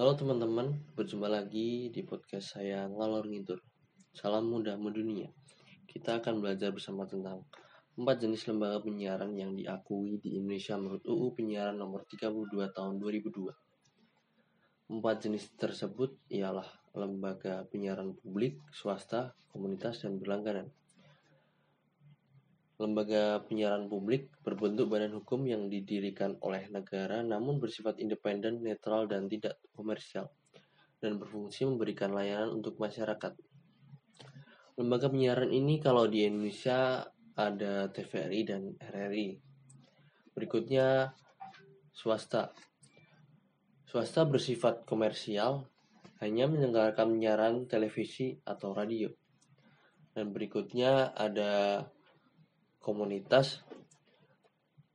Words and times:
Halo 0.00 0.16
teman-teman, 0.16 0.72
berjumpa 0.96 1.28
lagi 1.28 1.92
di 1.92 2.00
podcast 2.00 2.56
saya 2.56 2.88
Ngalor 2.88 3.28
Ngidur. 3.28 3.60
Salam 4.16 4.48
mudah 4.48 4.80
mendunia. 4.80 5.28
Kita 5.84 6.24
akan 6.24 6.40
belajar 6.40 6.72
bersama 6.72 7.04
tentang 7.04 7.44
empat 8.00 8.24
jenis 8.24 8.48
lembaga 8.48 8.80
penyiaran 8.80 9.36
yang 9.36 9.52
diakui 9.52 10.16
di 10.16 10.40
Indonesia 10.40 10.80
menurut 10.80 11.04
UU 11.04 11.36
Penyiaran 11.36 11.76
Nomor 11.76 12.08
32 12.08 12.48
Tahun 12.72 12.96
2002. 12.96 14.88
Empat 14.88 15.16
jenis 15.20 15.52
tersebut 15.60 16.16
ialah 16.32 16.64
lembaga 16.96 17.68
penyiaran 17.68 18.16
publik, 18.16 18.56
swasta, 18.72 19.36
komunitas, 19.52 20.00
dan 20.00 20.16
berlangganan. 20.16 20.72
Lembaga 22.80 23.44
penyiaran 23.44 23.92
publik 23.92 24.32
berbentuk 24.40 24.88
badan 24.88 25.12
hukum 25.20 25.44
yang 25.44 25.68
didirikan 25.68 26.40
oleh 26.40 26.64
negara 26.72 27.20
namun 27.20 27.60
bersifat 27.60 28.00
independen, 28.00 28.64
netral, 28.64 29.04
dan 29.04 29.28
tidak 29.28 29.60
komersial, 29.76 30.32
dan 30.96 31.20
berfungsi 31.20 31.68
memberikan 31.68 32.16
layanan 32.16 32.56
untuk 32.56 32.80
masyarakat. 32.80 33.36
Lembaga 34.80 35.12
penyiaran 35.12 35.52
ini 35.52 35.76
kalau 35.76 36.08
di 36.08 36.24
Indonesia 36.24 37.04
ada 37.36 37.92
TVRI 37.92 38.40
dan 38.48 38.72
RRI. 38.80 39.36
Berikutnya 40.32 41.12
swasta. 41.92 42.48
Swasta 43.84 44.24
bersifat 44.24 44.88
komersial, 44.88 45.68
hanya 46.24 46.48
menyelenggarakan 46.48 47.12
penyiaran 47.12 47.68
televisi 47.68 48.40
atau 48.40 48.72
radio. 48.72 49.12
Dan 50.16 50.32
berikutnya 50.32 51.12
ada 51.12 51.84
komunitas 52.80 53.62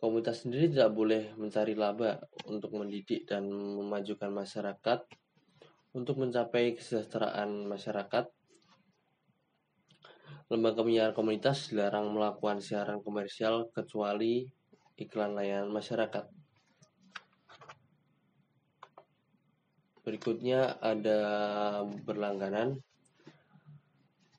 komunitas 0.00 0.44
sendiri 0.44 0.68
tidak 0.68 0.92
boleh 0.92 1.32
mencari 1.40 1.72
laba 1.72 2.20
untuk 2.44 2.76
mendidik 2.76 3.24
dan 3.24 3.48
memajukan 3.48 4.28
masyarakat. 4.28 5.00
Untuk 5.94 6.18
mencapai 6.18 6.74
kesejahteraan 6.74 7.70
masyarakat 7.70 8.26
lembaga 10.54 10.86
penyiaran 10.86 11.16
komunitas 11.16 11.72
dilarang 11.72 12.14
melakukan 12.14 12.62
siaran 12.62 13.02
komersial 13.02 13.74
kecuali 13.74 14.46
iklan 14.94 15.34
layanan 15.34 15.74
masyarakat. 15.74 16.30
Berikutnya 20.06 20.78
ada 20.78 21.18
berlangganan. 22.06 22.78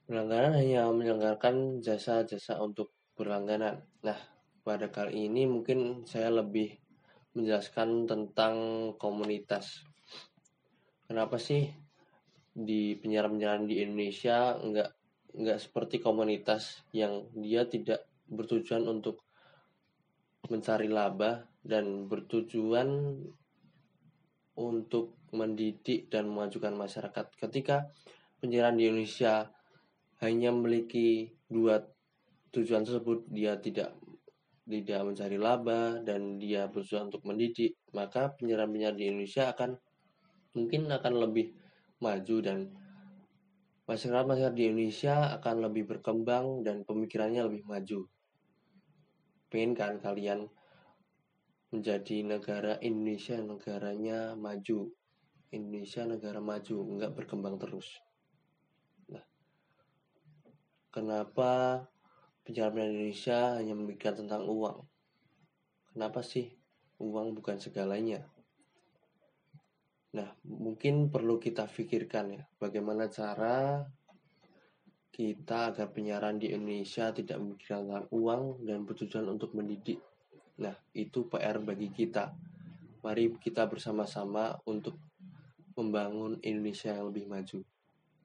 Berlangganan 0.08 0.56
hanya 0.56 0.88
menyelenggarakan 0.88 1.84
jasa-jasa 1.84 2.62
untuk 2.64 2.95
berlangganan. 3.16 3.82
Nah, 4.04 4.20
pada 4.62 4.92
kali 4.92 5.32
ini 5.32 5.48
mungkin 5.48 6.04
saya 6.04 6.30
lebih 6.30 6.76
menjelaskan 7.36 8.08
tentang 8.08 8.56
komunitas. 8.96 9.84
Kenapa 11.08 11.40
sih 11.40 11.68
di 12.56 12.96
penyiaran-penyiaran 12.96 13.68
di 13.68 13.84
Indonesia 13.84 14.56
enggak 14.56 14.96
enggak 15.36 15.60
seperti 15.60 16.00
komunitas 16.00 16.88
yang 16.96 17.28
dia 17.36 17.68
tidak 17.68 18.08
bertujuan 18.32 18.88
untuk 18.88 19.20
mencari 20.48 20.88
laba 20.88 21.44
dan 21.60 22.08
bertujuan 22.08 23.20
untuk 24.56 25.20
mendidik 25.36 26.08
dan 26.08 26.32
memajukan 26.32 26.72
masyarakat. 26.72 27.26
Ketika 27.36 27.92
penyiaran 28.40 28.80
di 28.80 28.88
Indonesia 28.88 29.52
hanya 30.24 30.56
memiliki 30.56 31.36
dua 31.52 31.84
tujuan 32.56 32.88
tersebut 32.88 33.28
dia 33.28 33.60
tidak 33.60 33.92
tidak 34.66 35.02
mencari 35.06 35.38
laba 35.38 36.00
dan 36.02 36.42
dia 36.42 36.66
berusaha 36.72 37.06
untuk 37.06 37.22
mendidik 37.28 37.78
maka 37.94 38.34
penyiaran-penyiaran 38.40 38.98
di 38.98 39.06
Indonesia 39.12 39.52
akan 39.52 39.78
mungkin 40.56 40.88
akan 40.88 41.14
lebih 41.20 41.54
maju 42.00 42.38
dan 42.42 42.72
masyarakat-masyarakat 43.86 44.56
di 44.58 44.64
Indonesia 44.72 45.36
akan 45.38 45.70
lebih 45.70 45.84
berkembang 45.86 46.66
dan 46.66 46.82
pemikirannya 46.82 47.46
lebih 47.46 47.64
maju. 47.70 48.10
Pengen 49.54 49.78
kan 49.78 50.02
kalian 50.02 50.50
menjadi 51.70 52.26
negara 52.26 52.82
Indonesia 52.82 53.38
negaranya 53.38 54.34
maju 54.34 54.90
Indonesia 55.54 56.08
negara 56.08 56.42
maju 56.42 56.78
enggak 56.98 57.12
berkembang 57.14 57.62
terus. 57.62 57.88
Nah 59.12 59.24
kenapa 60.90 61.84
penjara 62.46 62.86
Indonesia 62.86 63.58
hanya 63.58 63.74
memikirkan 63.74 64.24
tentang 64.24 64.46
uang. 64.46 64.86
Kenapa 65.92 66.22
sih 66.22 66.54
uang 67.02 67.34
bukan 67.34 67.58
segalanya? 67.58 68.22
Nah, 70.14 70.30
mungkin 70.46 71.10
perlu 71.10 71.42
kita 71.42 71.66
pikirkan 71.66 72.26
ya, 72.38 72.44
bagaimana 72.62 73.10
cara 73.10 73.84
kita 75.10 75.74
agar 75.74 75.90
penyiaran 75.90 76.38
di 76.38 76.54
Indonesia 76.54 77.10
tidak 77.10 77.42
memikirkan 77.42 77.90
tentang 77.90 78.08
uang 78.14 78.64
dan 78.64 78.86
bertujuan 78.86 79.28
untuk 79.28 79.58
mendidik. 79.58 80.00
Nah, 80.62 80.76
itu 80.94 81.28
PR 81.28 81.60
bagi 81.60 81.90
kita. 81.92 82.32
Mari 83.04 83.36
kita 83.42 83.68
bersama-sama 83.68 84.56
untuk 84.70 84.96
membangun 85.76 86.40
Indonesia 86.46 86.96
yang 86.96 87.12
lebih 87.12 87.28
maju. 87.28 87.60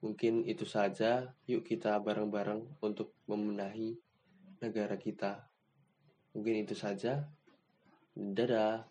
Mungkin 0.01 0.47
itu 0.47 0.63
saja. 0.63 1.35
Yuk 1.47 1.67
kita 1.67 1.99
bareng-bareng 1.99 2.79
untuk 2.83 3.13
membenahi 3.27 3.99
negara 4.61 4.95
kita. 4.95 5.49
Mungkin 6.37 6.63
itu 6.63 6.77
saja. 6.77 7.25
Dadah. 8.15 8.85